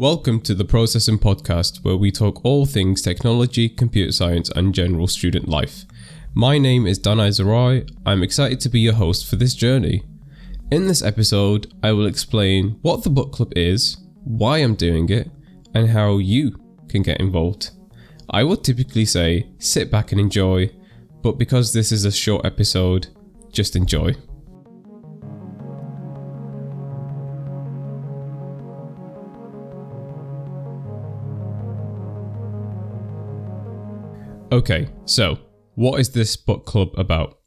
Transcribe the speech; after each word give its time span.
Welcome 0.00 0.40
to 0.44 0.54
the 0.54 0.64
Processing 0.64 1.18
Podcast, 1.18 1.84
where 1.84 1.94
we 1.94 2.10
talk 2.10 2.42
all 2.42 2.64
things 2.64 3.02
technology, 3.02 3.68
computer 3.68 4.12
science, 4.12 4.48
and 4.48 4.74
general 4.74 5.06
student 5.06 5.46
life. 5.46 5.84
My 6.32 6.56
name 6.56 6.86
is 6.86 6.98
Dan 6.98 7.18
Izarai. 7.18 7.86
I'm 8.06 8.22
excited 8.22 8.60
to 8.60 8.70
be 8.70 8.80
your 8.80 8.94
host 8.94 9.26
for 9.26 9.36
this 9.36 9.54
journey. 9.54 10.02
In 10.70 10.86
this 10.86 11.02
episode, 11.02 11.70
I 11.82 11.92
will 11.92 12.06
explain 12.06 12.78
what 12.80 13.02
the 13.04 13.10
book 13.10 13.32
club 13.32 13.52
is, 13.54 13.98
why 14.24 14.60
I'm 14.60 14.74
doing 14.74 15.10
it, 15.10 15.30
and 15.74 15.90
how 15.90 16.16
you 16.16 16.58
can 16.88 17.02
get 17.02 17.20
involved. 17.20 17.72
I 18.30 18.42
would 18.42 18.64
typically 18.64 19.04
say 19.04 19.50
sit 19.58 19.90
back 19.90 20.12
and 20.12 20.20
enjoy, 20.20 20.70
but 21.20 21.32
because 21.32 21.74
this 21.74 21.92
is 21.92 22.06
a 22.06 22.10
short 22.10 22.46
episode, 22.46 23.08
just 23.52 23.76
enjoy. 23.76 24.14
Okay, 34.52 34.88
so 35.04 35.38
what 35.76 36.00
is 36.00 36.10
this 36.10 36.36
book 36.36 36.66
club 36.66 36.88
about? 36.98 37.38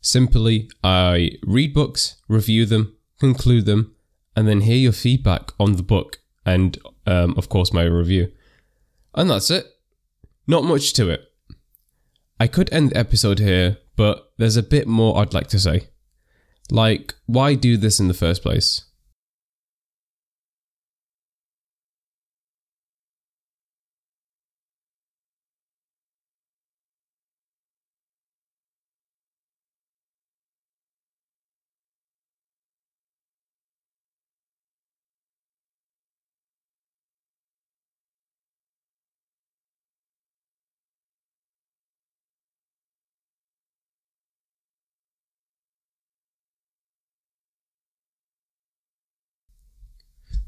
Simply, 0.00 0.68
I 0.82 1.32
read 1.44 1.72
books, 1.72 2.16
review 2.28 2.66
them, 2.66 2.96
conclude 3.20 3.64
them, 3.64 3.94
and 4.34 4.48
then 4.48 4.62
hear 4.62 4.76
your 4.76 4.92
feedback 4.92 5.52
on 5.60 5.76
the 5.76 5.84
book 5.84 6.18
and, 6.44 6.76
um, 7.06 7.34
of 7.36 7.48
course, 7.48 7.72
my 7.72 7.84
review. 7.84 8.32
And 9.14 9.30
that's 9.30 9.52
it. 9.52 9.66
Not 10.48 10.64
much 10.64 10.94
to 10.94 11.08
it. 11.10 11.30
I 12.40 12.48
could 12.48 12.72
end 12.72 12.90
the 12.90 12.96
episode 12.96 13.38
here, 13.38 13.78
but 13.94 14.32
there's 14.36 14.56
a 14.56 14.62
bit 14.62 14.88
more 14.88 15.18
I'd 15.18 15.34
like 15.34 15.48
to 15.48 15.60
say. 15.60 15.88
Like, 16.72 17.14
why 17.26 17.54
do 17.54 17.76
this 17.76 18.00
in 18.00 18.08
the 18.08 18.14
first 18.14 18.42
place? 18.42 18.84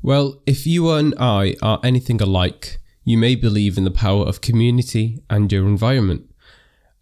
Well, 0.03 0.41
if 0.47 0.67
you 0.67 0.91
and 0.91 1.15
I 1.19 1.57
are 1.61 1.79
anything 1.85 2.23
alike, 2.23 2.79
you 3.05 3.19
may 3.19 3.35
believe 3.35 3.77
in 3.77 3.85
the 3.85 3.91
power 3.91 4.25
of 4.25 4.41
community 4.41 5.23
and 5.29 5.53
your 5.53 5.67
environment. 5.67 6.31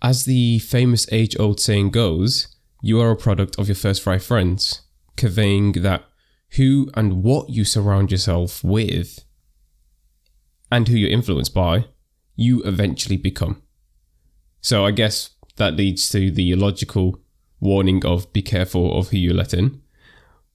As 0.02 0.24
the 0.24 0.58
famous 0.58 1.06
age 1.12 1.38
old 1.38 1.60
saying 1.60 1.90
goes, 1.90 2.56
you 2.82 3.00
are 3.00 3.10
a 3.12 3.16
product 3.16 3.56
of 3.58 3.68
your 3.68 3.76
first 3.76 4.02
five 4.02 4.24
friends, 4.24 4.82
conveying 5.16 5.72
that 5.72 6.04
who 6.56 6.90
and 6.94 7.22
what 7.22 7.50
you 7.50 7.64
surround 7.64 8.10
yourself 8.10 8.64
with 8.64 9.24
and 10.70 10.88
who 10.88 10.96
you're 10.96 11.10
influenced 11.10 11.54
by, 11.54 11.86
you 12.34 12.62
eventually 12.64 13.16
become. 13.16 13.62
So 14.60 14.84
I 14.84 14.90
guess 14.90 15.30
that 15.56 15.74
leads 15.74 16.08
to 16.10 16.30
the 16.32 16.54
logical 16.56 17.20
warning 17.60 18.04
of 18.04 18.32
be 18.32 18.42
careful 18.42 18.98
of 18.98 19.08
who 19.08 19.18
you 19.18 19.32
let 19.32 19.54
in. 19.54 19.82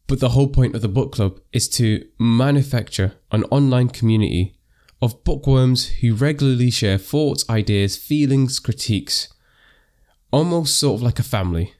But 0.07 0.19
the 0.19 0.29
whole 0.29 0.47
point 0.47 0.75
of 0.75 0.81
the 0.81 0.87
book 0.87 1.13
club 1.13 1.39
is 1.51 1.69
to 1.69 2.05
manufacture 2.19 3.13
an 3.31 3.43
online 3.45 3.89
community 3.89 4.55
of 5.01 5.23
bookworms 5.23 5.87
who 5.87 6.13
regularly 6.13 6.71
share 6.71 6.97
thoughts, 6.97 7.49
ideas, 7.49 7.97
feelings, 7.97 8.59
critiques, 8.59 9.33
almost 10.31 10.77
sort 10.77 10.95
of 10.95 11.03
like 11.03 11.19
a 11.19 11.23
family. 11.23 11.73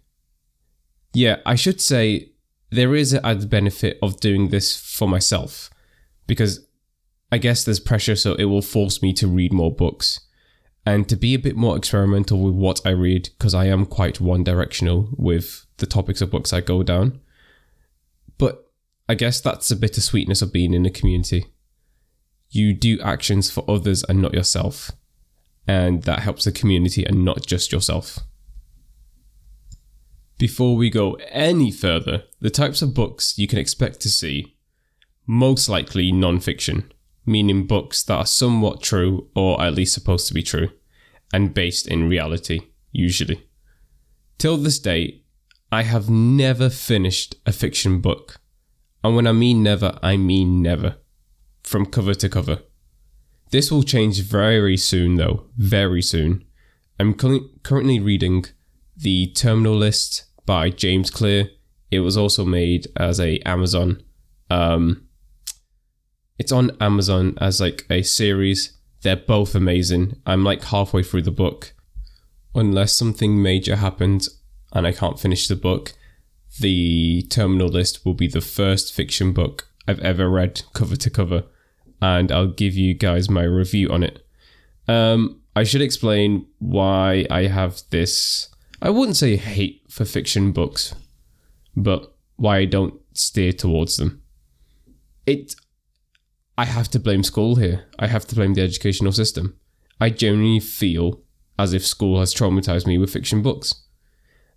Yeah, 1.13 1.37
I 1.45 1.55
should 1.55 1.79
say 1.79 2.31
there 2.69 2.95
is 2.95 3.13
an 3.13 3.23
added 3.23 3.49
benefit 3.49 3.99
of 4.01 4.19
doing 4.19 4.49
this 4.49 4.75
for 4.75 5.07
myself 5.07 5.69
because 6.27 6.65
I 7.31 7.37
guess 7.37 7.63
there's 7.63 7.79
pressure, 7.79 8.15
so 8.15 8.35
it 8.35 8.45
will 8.45 8.61
force 8.61 9.01
me 9.01 9.13
to 9.13 9.27
read 9.27 9.53
more 9.53 9.73
books 9.73 10.19
and 10.85 11.07
to 11.09 11.15
be 11.15 11.33
a 11.33 11.39
bit 11.39 11.55
more 11.55 11.77
experimental 11.77 12.39
with 12.39 12.53
what 12.53 12.81
I 12.85 12.89
read 12.89 13.29
because 13.37 13.53
I 13.53 13.65
am 13.65 13.85
quite 13.85 14.19
one 14.19 14.43
directional 14.43 15.09
with 15.17 15.65
the 15.77 15.85
topics 15.85 16.21
of 16.21 16.31
books 16.31 16.51
I 16.51 16.61
go 16.61 16.83
down. 16.83 17.19
I 19.07 19.15
guess 19.15 19.41
that's 19.41 19.71
a 19.71 19.75
bit 19.75 19.97
of 19.97 20.03
sweetness 20.03 20.41
of 20.41 20.53
being 20.53 20.73
in 20.73 20.85
a 20.85 20.89
community. 20.89 21.47
You 22.49 22.73
do 22.73 22.99
actions 23.01 23.51
for 23.51 23.69
others 23.69 24.03
and 24.03 24.21
not 24.21 24.33
yourself. 24.33 24.91
And 25.67 26.03
that 26.03 26.19
helps 26.19 26.45
the 26.45 26.51
community 26.51 27.05
and 27.05 27.25
not 27.25 27.45
just 27.45 27.71
yourself. 27.71 28.19
Before 30.37 30.75
we 30.75 30.89
go 30.89 31.13
any 31.29 31.71
further, 31.71 32.23
the 32.41 32.49
types 32.49 32.81
of 32.81 32.93
books 32.93 33.37
you 33.37 33.47
can 33.47 33.59
expect 33.59 34.01
to 34.01 34.09
see 34.09 34.57
most 35.25 35.69
likely 35.69 36.11
non 36.11 36.39
fiction, 36.39 36.91
meaning 37.25 37.65
books 37.65 38.03
that 38.03 38.13
are 38.15 38.25
somewhat 38.25 38.81
true 38.81 39.29
or 39.35 39.61
at 39.61 39.73
least 39.73 39.93
supposed 39.93 40.27
to 40.27 40.33
be 40.33 40.43
true, 40.43 40.69
and 41.33 41.53
based 41.53 41.87
in 41.87 42.09
reality, 42.09 42.59
usually. 42.91 43.47
Till 44.37 44.57
this 44.57 44.79
day, 44.79 45.21
I 45.71 45.83
have 45.83 46.09
never 46.09 46.69
finished 46.69 47.35
a 47.45 47.51
fiction 47.51 48.01
book. 48.01 48.39
And 49.03 49.15
when 49.15 49.27
I 49.27 49.31
mean 49.33 49.61
never, 49.61 49.97
I 50.01 50.17
mean 50.17 50.61
never. 50.61 50.95
From 51.63 51.85
cover 51.85 52.13
to 52.13 52.29
cover. 52.29 52.59
This 53.51 53.71
will 53.71 53.83
change 53.83 54.21
very 54.21 54.77
soon, 54.77 55.15
though. 55.15 55.45
Very 55.57 56.01
soon. 56.01 56.45
I'm 56.99 57.13
currently 57.13 57.99
reading 57.99 58.45
The 58.95 59.27
Terminal 59.35 59.75
List 59.75 60.25
by 60.45 60.69
James 60.69 61.09
Clear. 61.11 61.49
It 61.91 61.99
was 61.99 62.17
also 62.17 62.45
made 62.45 62.87
as 62.95 63.19
a 63.19 63.39
Amazon. 63.39 64.01
Um, 64.49 65.07
it's 66.39 66.51
on 66.51 66.75
Amazon 66.81 67.37
as 67.39 67.61
like 67.61 67.85
a 67.89 68.03
series. 68.03 68.77
They're 69.01 69.15
both 69.15 69.53
amazing. 69.53 70.15
I'm 70.25 70.43
like 70.43 70.63
halfway 70.63 71.03
through 71.03 71.23
the 71.23 71.31
book. 71.31 71.73
Unless 72.55 72.95
something 72.97 73.41
major 73.41 73.75
happens, 73.75 74.41
and 74.71 74.87
I 74.87 74.91
can't 74.91 75.19
finish 75.19 75.47
the 75.47 75.55
book, 75.55 75.93
the 76.59 77.25
Terminal 77.29 77.67
List 77.67 78.05
will 78.05 78.13
be 78.13 78.27
the 78.27 78.41
first 78.41 78.93
fiction 78.93 79.33
book 79.33 79.69
I've 79.87 79.99
ever 79.99 80.29
read 80.29 80.63
cover 80.73 80.95
to 80.95 81.09
cover, 81.09 81.43
and 82.01 82.31
I'll 82.31 82.47
give 82.47 82.75
you 82.75 82.93
guys 82.93 83.29
my 83.29 83.43
review 83.43 83.89
on 83.89 84.03
it. 84.03 84.25
Um, 84.87 85.41
I 85.55 85.63
should 85.63 85.81
explain 85.81 86.47
why 86.59 87.25
I 87.29 87.43
have 87.47 87.81
this. 87.89 88.49
I 88.81 88.89
wouldn't 88.89 89.17
say 89.17 89.35
hate 89.35 89.83
for 89.89 90.05
fiction 90.05 90.51
books, 90.51 90.95
but 91.75 92.15
why 92.35 92.57
I 92.57 92.65
don't 92.65 92.99
steer 93.13 93.53
towards 93.53 93.97
them. 93.97 94.21
It. 95.25 95.55
I 96.55 96.65
have 96.65 96.89
to 96.91 96.99
blame 96.99 97.23
school 97.23 97.55
here. 97.55 97.85
I 97.97 98.07
have 98.07 98.27
to 98.27 98.35
blame 98.35 98.53
the 98.53 98.61
educational 98.61 99.11
system. 99.11 99.57
I 99.99 100.11
genuinely 100.11 100.59
feel 100.59 101.21
as 101.57 101.73
if 101.73 101.85
school 101.85 102.19
has 102.19 102.33
traumatized 102.33 102.85
me 102.85 102.97
with 102.97 103.11
fiction 103.11 103.41
books 103.41 103.83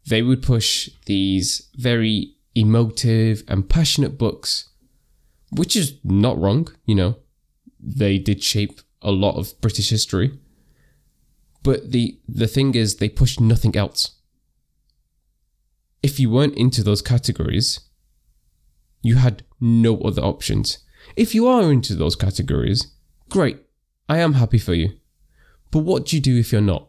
they 0.06 0.22
would 0.22 0.42
push 0.42 0.88
these 1.06 1.68
very 1.74 2.34
emotive 2.54 3.42
and 3.48 3.68
passionate 3.68 4.16
books, 4.16 4.70
which 5.50 5.76
is 5.76 5.98
not 6.04 6.38
wrong, 6.38 6.68
you 6.84 6.94
know. 6.94 7.16
They 7.80 8.18
did 8.18 8.42
shape 8.42 8.80
a 9.02 9.10
lot 9.10 9.36
of 9.36 9.60
British 9.60 9.90
history. 9.90 10.38
But 11.62 11.90
the 11.90 12.18
the 12.28 12.46
thing 12.46 12.74
is 12.74 12.96
they 12.96 13.08
pushed 13.08 13.40
nothing 13.40 13.76
else. 13.76 14.12
If 16.02 16.20
you 16.20 16.30
weren't 16.30 16.56
into 16.56 16.84
those 16.84 17.02
categories, 17.02 17.80
you 19.02 19.16
had 19.16 19.42
no 19.60 19.98
other 19.98 20.22
options. 20.22 20.78
If 21.16 21.34
you 21.34 21.48
are 21.48 21.72
into 21.72 21.94
those 21.94 22.16
categories, 22.16 22.92
great. 23.28 23.58
I 24.08 24.18
am 24.18 24.34
happy 24.34 24.58
for 24.58 24.74
you. 24.74 24.90
But 25.72 25.80
what 25.80 26.06
do 26.06 26.16
you 26.16 26.22
do 26.22 26.38
if 26.38 26.52
you're 26.52 26.60
not? 26.60 26.88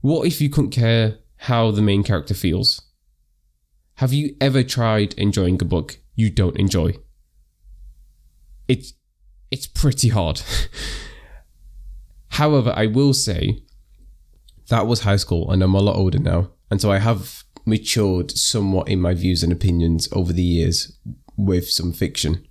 What 0.00 0.26
if 0.26 0.40
you 0.40 0.50
couldn't 0.50 0.70
care 0.70 1.18
how 1.36 1.70
the 1.70 1.82
main 1.82 2.02
character 2.02 2.34
feels. 2.34 2.82
Have 3.96 4.12
you 4.12 4.36
ever 4.40 4.62
tried 4.62 5.14
enjoying 5.14 5.60
a 5.60 5.64
book 5.64 5.98
you 6.14 6.30
don't 6.30 6.56
enjoy? 6.56 6.94
It's 8.66 8.94
it's 9.50 9.66
pretty 9.66 10.08
hard. 10.08 10.42
However, 12.28 12.72
I 12.74 12.86
will 12.86 13.14
say 13.14 13.62
that 14.68 14.86
was 14.86 15.00
high 15.00 15.16
school 15.16 15.50
and 15.50 15.62
I'm 15.62 15.74
a 15.74 15.80
lot 15.80 15.96
older 15.96 16.18
now. 16.18 16.50
And 16.70 16.80
so 16.80 16.90
I 16.90 16.98
have 16.98 17.44
matured 17.64 18.32
somewhat 18.32 18.88
in 18.88 19.00
my 19.00 19.14
views 19.14 19.42
and 19.42 19.52
opinions 19.52 20.08
over 20.12 20.32
the 20.32 20.42
years 20.42 20.98
with 21.36 21.70
some 21.70 21.92
fiction. 21.92 22.46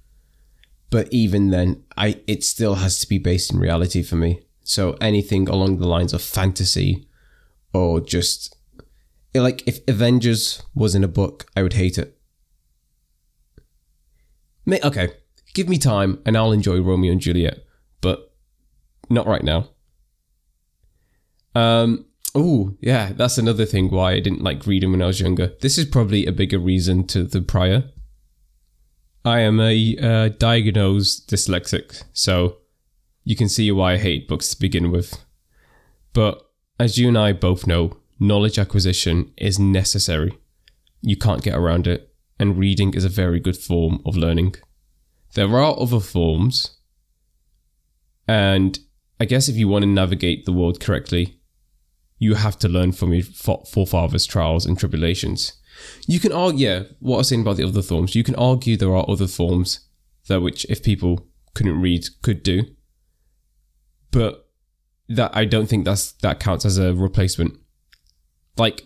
But 0.90 1.12
even 1.12 1.50
then, 1.50 1.84
I 1.98 2.22
it 2.28 2.44
still 2.44 2.76
has 2.76 3.00
to 3.00 3.10
be 3.10 3.18
based 3.18 3.52
in 3.52 3.60
reality 3.60 4.04
for 4.04 4.16
me. 4.16 4.44
So 4.64 4.96
anything 5.02 5.50
along 5.50 5.80
the 5.80 5.88
lines 5.88 6.14
of 6.14 6.22
fantasy 6.22 7.08
or 7.74 8.00
just 8.00 8.56
like 9.34 9.64
if 9.68 9.80
Avengers 9.88 10.62
was 10.76 10.96
in 10.96 11.04
a 11.04 11.08
book, 11.08 11.46
I 11.56 11.64
would 11.64 11.74
hate 11.74 11.98
it. 11.98 12.18
Okay, 14.84 15.10
Give 15.54 15.70
me 15.70 15.78
time 15.78 16.20
and 16.26 16.36
I'll 16.36 16.52
enjoy 16.52 16.82
Romeo 16.82 17.12
and 17.12 17.22
Juliet, 17.22 17.60
but 18.02 18.34
not 19.10 19.28
right 19.28 19.44
now. 19.44 19.70
Um, 21.54 22.06
oh, 22.34 22.76
yeah, 22.82 23.12
that's 23.14 23.38
another 23.38 23.66
thing 23.66 23.92
why 23.92 24.14
I 24.14 24.20
didn't 24.20 24.42
like 24.42 24.66
reading 24.66 24.92
when 24.92 25.02
I 25.02 25.08
was 25.08 25.22
younger. 25.22 25.54
This 25.62 25.78
is 25.78 25.86
probably 25.86 26.26
a 26.26 26.32
bigger 26.32 26.58
reason 26.58 27.06
to 27.08 27.24
the 27.24 27.42
prior. 27.42 27.92
I 29.24 29.40
am 29.42 29.60
a 29.60 29.96
uh, 30.02 30.30
diagnosed 30.30 31.30
dyslexic, 31.30 32.04
so 32.12 32.58
you 33.24 33.36
can 33.36 33.48
see 33.48 33.72
why 33.72 33.94
I 33.94 33.98
hate 33.98 34.28
books 34.28 34.50
to 34.50 34.60
begin 34.60 34.92
with. 34.92 35.24
But 36.14 36.44
as 36.80 36.98
you 36.98 37.08
and 37.08 37.18
I 37.18 37.32
both 37.32 37.68
know, 37.68 37.98
knowledge 38.20 38.60
acquisition 38.60 39.32
is 39.38 39.60
necessary. 39.60 40.38
You 41.02 41.18
can't 41.18 41.44
get 41.44 41.56
around 41.56 41.88
it, 41.88 42.14
and 42.40 42.58
reading 42.58 42.94
is 42.94 43.06
a 43.06 43.10
very 43.10 43.40
good 43.40 43.58
form 43.58 44.02
of 44.06 44.16
learning. 44.16 44.56
There 45.36 45.48
are 45.48 45.80
other 45.80 46.00
forms, 46.00 46.78
and 48.28 48.80
I 49.20 49.26
guess 49.26 49.50
if 49.50 49.56
you 49.56 49.68
want 49.68 49.84
to 49.84 49.88
navigate 49.88 50.46
the 50.46 50.54
world 50.54 50.80
correctly, 50.80 51.40
you 52.20 52.36
have 52.36 52.58
to 52.60 52.70
learn 52.70 52.92
from 52.92 53.14
your 53.14 53.24
forefathers' 53.24 54.26
trials 54.26 54.66
and 54.66 54.78
tribulations. 54.78 55.54
You 56.08 56.20
can 56.20 56.32
argue, 56.32 56.68
yeah, 56.68 56.84
what 57.00 57.16
I 57.16 57.18
was 57.20 57.30
saying 57.30 57.42
about 57.42 57.58
the 57.58 57.68
other 57.68 57.82
forms, 57.82 58.16
you 58.16 58.24
can 58.24 58.36
argue 58.36 58.78
there 58.78 58.96
are 58.96 59.10
other 59.10 59.28
forms 59.28 59.88
that 60.28 60.42
which, 60.42 60.66
if 60.70 60.84
people 60.84 61.28
couldn't 61.54 61.82
read, 61.82 62.06
could 62.22 62.44
do. 62.44 62.64
But 64.12 64.48
that 65.10 65.36
I 65.36 65.46
don't 65.46 65.68
think 65.68 65.86
that's 65.86 66.14
that 66.14 66.40
counts 66.40 66.66
as 66.66 66.78
a 66.78 66.94
replacement. 66.94 67.60
Like, 68.58 68.84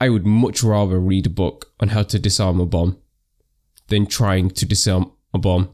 I 0.00 0.08
would 0.08 0.26
much 0.26 0.62
rather 0.62 0.98
read 0.98 1.26
a 1.26 1.30
book 1.30 1.72
on 1.80 1.88
how 1.88 2.02
to 2.04 2.18
disarm 2.18 2.60
a 2.60 2.66
bomb 2.66 2.98
than 3.88 4.06
trying 4.06 4.50
to 4.50 4.66
disarm 4.66 5.12
a 5.34 5.38
bomb 5.38 5.70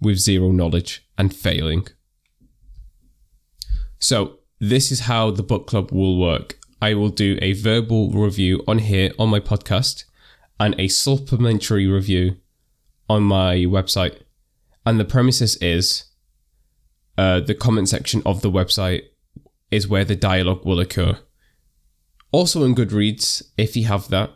with 0.00 0.18
zero 0.18 0.52
knowledge 0.52 1.06
and 1.16 1.34
failing. 1.34 1.88
So, 3.98 4.38
this 4.60 4.90
is 4.90 5.00
how 5.00 5.30
the 5.30 5.42
book 5.42 5.66
club 5.66 5.92
will 5.92 6.18
work. 6.18 6.58
I 6.80 6.94
will 6.94 7.08
do 7.08 7.38
a 7.40 7.52
verbal 7.52 8.10
review 8.10 8.62
on 8.66 8.78
here 8.78 9.10
on 9.18 9.28
my 9.30 9.40
podcast 9.40 10.04
and 10.60 10.74
a 10.78 10.88
supplementary 10.88 11.86
review 11.86 12.36
on 13.08 13.22
my 13.22 13.56
website. 13.56 14.22
And 14.84 14.98
the 14.98 15.04
premises 15.04 15.56
is 15.56 16.04
uh, 17.16 17.40
the 17.40 17.54
comment 17.54 17.88
section 17.88 18.22
of 18.24 18.42
the 18.42 18.50
website 18.50 19.02
is 19.70 19.88
where 19.88 20.04
the 20.04 20.16
dialogue 20.16 20.64
will 20.64 20.80
occur. 20.80 21.18
Also 22.30 22.64
in 22.64 22.74
Goodreads, 22.74 23.42
if 23.56 23.76
you 23.76 23.86
have 23.86 24.08
that. 24.08 24.30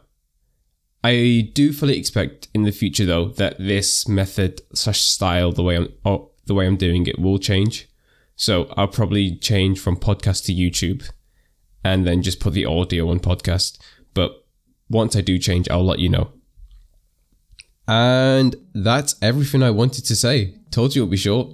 I 1.05 1.50
do 1.53 1.73
fully 1.73 1.99
expect 1.99 2.49
in 2.55 2.62
the 2.62 2.71
future 2.71 3.05
though 3.05 3.29
that 3.31 3.59
this 3.59 4.06
method 4.06 4.62
slash 4.73 5.00
style, 5.00 5.53
the 5.53 5.62
way 5.62 5.77
I'm 5.77 5.89
oh, 6.05 6.31
the 6.47 6.55
way 6.55 6.67
I'm 6.67 6.77
doing 6.77 7.06
it, 7.06 7.19
will 7.19 7.39
change. 7.39 7.89
So 8.37 8.73
I'll 8.77 8.89
probably 8.89 9.37
change 9.37 9.81
from 9.81 9.97
podcast 9.97 10.44
to 10.47 10.55
YouTube, 10.55 11.11
and 11.85 12.06
then 12.06 12.23
just 12.23 12.41
put 12.41 12.53
the 12.55 12.67
audio 12.67 13.11
on 13.11 13.21
podcast. 13.21 13.79
But 14.15 14.47
once 14.89 15.17
I 15.17 15.21
do 15.21 15.39
change, 15.39 15.69
I'll 15.71 15.85
let 15.85 15.99
you 15.99 16.09
know. 16.09 16.33
And 17.89 18.55
that's 18.73 19.17
everything 19.21 19.62
I 19.62 19.71
wanted 19.71 20.05
to 20.06 20.17
say. 20.17 20.55
Told 20.71 20.94
you 20.94 21.03
it'll 21.03 21.11
be 21.11 21.17
short. 21.17 21.49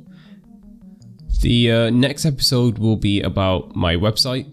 The 1.41 1.73
uh, 1.73 1.91
next 1.91 2.25
episode 2.25 2.79
will 2.79 2.97
be 2.97 3.23
about 3.23 3.75
my 3.75 3.97
website, 3.97 4.53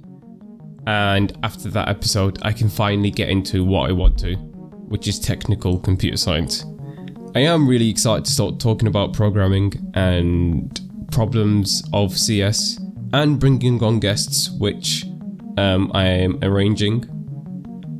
and 0.88 1.38
after 1.44 1.70
that 1.70 1.88
episode, 1.88 2.40
I 2.42 2.52
can 2.52 2.70
finally 2.70 3.12
get 3.12 3.30
into 3.30 3.64
what 3.64 3.90
I 3.90 3.94
want 3.94 4.20
to, 4.20 4.36
which 4.36 5.08
is 5.08 5.20
technical 5.20 5.80
computer 5.80 6.18
science. 6.18 6.66
I 7.36 7.40
am 7.40 7.68
really 7.68 7.90
excited 7.90 8.26
to 8.26 8.32
start 8.32 8.60
talking 8.60 8.88
about 8.88 9.14
programming 9.14 9.74
and 9.94 10.80
problems 11.12 11.84
of 11.92 12.18
CS 12.18 12.80
and 13.14 13.40
bringing 13.40 13.84
on 13.84 14.00
guests, 14.00 14.50
which 14.52 15.06
um, 15.58 15.92
I 15.94 16.06
am 16.06 16.40
arranging. 16.44 17.06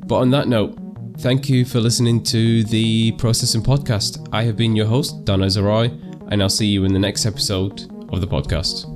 But 0.08 0.18
on 0.18 0.30
that 0.32 0.48
note, 0.48 0.78
thank 1.20 1.50
you 1.50 1.66
for 1.66 1.80
listening 1.80 2.24
to 2.24 2.64
the 2.66 3.12
Processing 3.14 3.64
Podcast. 3.64 4.28
I 4.32 4.44
have 4.44 4.56
been 4.56 4.76
your 4.76 4.86
host, 4.86 5.26
Dan 5.26 5.40
Azarai, 5.40 5.90
and 6.32 6.42
I'll 6.42 6.50
see 6.50 6.68
you 6.68 6.86
in 6.86 6.94
the 6.94 7.00
next 7.00 7.26
episode 7.26 7.92
of 8.14 8.22
the 8.22 8.28
podcast. 8.28 8.95